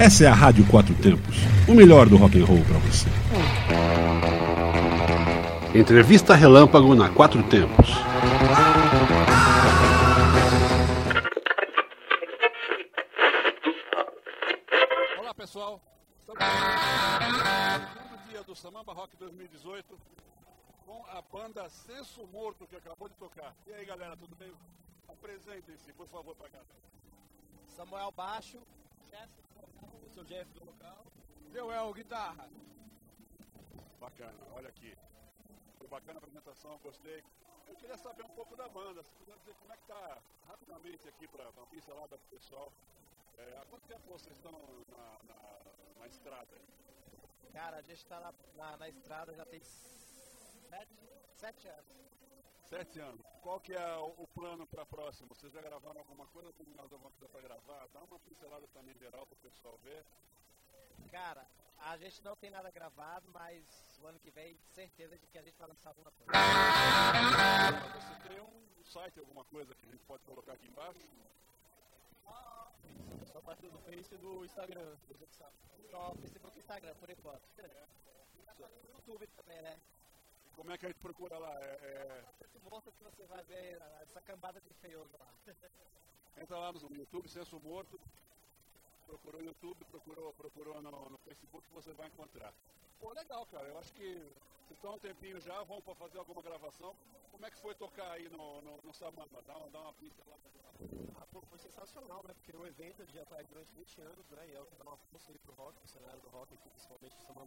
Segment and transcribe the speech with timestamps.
[0.00, 1.36] Essa é a Rádio Quatro Tempos,
[1.68, 3.06] o melhor do rock and roll para você.
[5.78, 7.90] Entrevista Relâmpago na Quatro Tempos.
[15.18, 15.78] Olá pessoal,
[16.18, 16.40] estamos
[18.10, 19.98] no dia do Samamba Rock 2018
[20.86, 23.54] com a banda Senso Morto que acabou de tocar.
[23.66, 24.50] E aí galera, tudo bem?
[25.10, 26.60] Apresentem-se, por favor, para cá.
[27.76, 28.56] Samuel Baixo,
[29.12, 31.04] eu sou o Jeff do local.
[31.52, 32.48] Joel, guitarra.
[33.98, 34.96] Bacana, olha aqui.
[35.78, 37.24] Foi bacana a apresentação, gostei.
[37.66, 41.08] Eu queria saber um pouco da banda, se puder dizer como é que tá rapidamente
[41.08, 42.72] aqui para uma pincelada pro pessoal.
[43.38, 46.56] É, há quanto tempo vocês estão na, na, na estrada?
[47.52, 50.94] Cara, a gente tá na, na, na estrada já tem sete,
[51.36, 52.09] sete anos.
[52.70, 53.26] Sete anos.
[53.42, 55.28] Qual que é o, o plano para próximo?
[55.34, 56.52] Vocês já gravaram alguma coisa?
[56.52, 57.88] Tem mais alguma coisa para gravar?
[57.92, 60.04] Dá uma pincelada também geral para o pessoal ver.
[61.10, 61.44] Cara,
[61.78, 65.42] a gente não tem nada gravado, mas o ano que vem, certeza de que a
[65.42, 66.32] gente vai lançar alguma coisa.
[67.92, 71.08] Você tem um site, alguma coisa que a gente pode colocar aqui embaixo?
[73.32, 74.96] Só a partir do Face e do Instagram.
[75.90, 77.42] Só Facebook e Instagram, por enquanto.
[78.94, 79.76] YouTube também, né?
[80.60, 81.54] Como é que a gente procura lá?
[81.58, 82.24] É, é...
[82.70, 85.26] Mostra que você vai ver essa cambada de feioso lá.
[86.36, 87.98] Entra lá no YouTube, Censo Morto,
[89.06, 92.52] procurou no YouTube, procurou, procurou no, no Facebook, você vai encontrar.
[93.00, 93.68] Pô, legal, cara.
[93.68, 94.22] Eu acho que
[94.70, 96.94] estão um tempinho já, vão para fazer alguma gravação.
[97.32, 99.42] Como é que foi tocar aí no, no, no Samamba?
[99.46, 100.36] Dá, dá uma pista lá
[101.16, 102.34] ah, pô, foi sensacional, né?
[102.34, 104.48] Porque o evento já faz durante 20 anos, né?
[104.48, 107.16] E é o que dá uma força aí pro rock, pro cenário do rock principalmente
[107.16, 107.39] o Samambaia.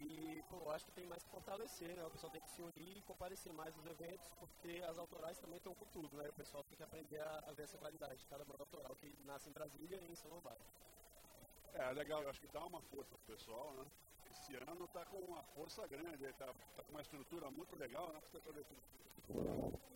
[0.00, 2.04] E, pô, eu acho que tem mais que fortalecer, né?
[2.04, 5.56] O pessoal tem que se unir e comparecer mais nos eventos, porque as autorais também
[5.56, 6.28] estão com tudo, né?
[6.28, 9.12] O pessoal tem que aprender a, a ver essa qualidade de cada banda autoral que
[9.24, 10.60] nasce em Brasília e em São Paulo.
[11.74, 13.84] É, legal, eu acho que dá uma força pro pessoal, né?
[14.30, 16.46] Esse ano tá com uma força grande, tá,
[16.76, 18.20] tá com uma estrutura muito legal, né?
[18.20, 18.38] Você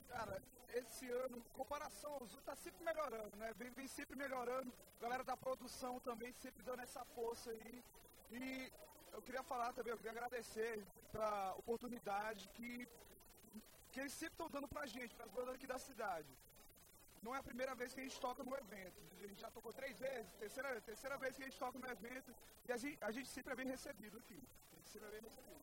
[0.09, 0.43] Cara,
[0.75, 3.53] esse ano, em comparação aos outros, tá sempre melhorando, né?
[3.56, 4.72] Vem, vem sempre melhorando.
[5.00, 7.84] Galera da produção também sempre dando essa força aí.
[8.31, 8.72] E
[9.12, 12.89] eu queria falar também, eu queria agradecer pela oportunidade que,
[13.91, 16.28] que eles sempre estão dando pra gente, para as bandas aqui da cidade.
[17.22, 19.01] Não é a primeira vez que a gente toca no evento.
[19.22, 22.34] A gente já tocou três vezes, terceira, terceira vez que a gente toca no evento.
[22.69, 24.41] E a gente, a gente sempre é bem recebido aqui.
[24.72, 25.62] A gente sempre é bem recebido.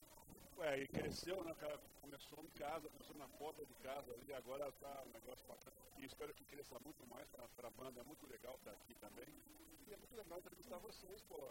[0.60, 1.78] Ué, e cresceu, né, cara?
[2.02, 5.76] Começou em casa, começou na porta de casa ali, agora tá um negócio bacana.
[5.98, 9.28] E espero que cresça muito mais para a banda, é muito legal estar aqui também.
[9.88, 11.50] E é muito legal entrevistar vocês, pô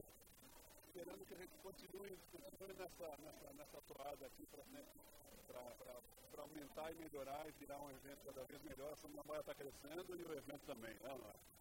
[0.98, 7.48] esperando que a gente continue, continue nessa, nessa, nessa toada aqui para aumentar e melhorar
[7.48, 8.92] e virar um evento cada vez melhor.
[8.92, 11.16] A Samambaia está crescendo e o evento também, né?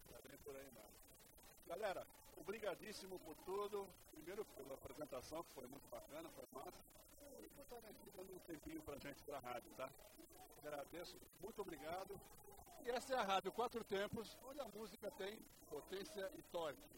[0.06, 0.92] Está bem por aí mais.
[1.68, 3.88] Galera, obrigadíssimo por tudo.
[4.12, 6.84] Primeiro pela apresentação, que foi muito bacana, foi massa.
[7.40, 7.80] E por estar
[8.16, 9.88] dando um tempinho para a gente para a rádio, tá?
[10.66, 12.20] Agradeço, muito obrigado.
[12.84, 15.40] E essa é a Rádio Quatro Tempos, onde a música tem
[15.70, 16.98] potência e torque.